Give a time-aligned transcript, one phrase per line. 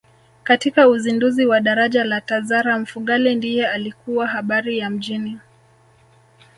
[0.43, 5.39] Katika uzinduzi wa daraja la Tazara Mfugale ndiye alikuwa habari ya mjini